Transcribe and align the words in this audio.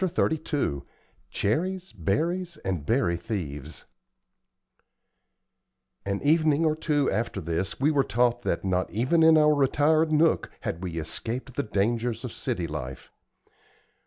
CHAPTER 0.03 0.33
XXXII 0.35 0.81
CHERRIES, 1.29 1.91
BERRIES, 1.93 2.57
AND 2.65 2.87
BERRY 2.87 3.17
THIEVES 3.17 3.85
An 6.03 6.19
evening 6.23 6.65
or 6.65 6.75
two 6.75 7.11
after 7.11 7.39
this 7.39 7.79
we 7.79 7.91
were 7.91 8.03
taught 8.03 8.41
that 8.41 8.65
not 8.65 8.89
even 8.89 9.21
in 9.21 9.37
our 9.37 9.53
retired 9.53 10.11
nook 10.11 10.49
had 10.61 10.81
we 10.81 10.97
escaped 10.97 11.53
the 11.55 11.61
dangers 11.61 12.25
of 12.25 12.31
city 12.33 12.65
life. 12.65 13.11